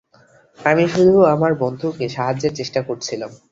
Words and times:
আমি 0.59 0.83
শুধু 0.93 1.15
আমার 1.33 1.51
বন্ধুকে 1.61 2.05
সাহায্যের 2.09 2.53
চেষ্টা 2.59 2.79
করছিলাম। 2.87 3.31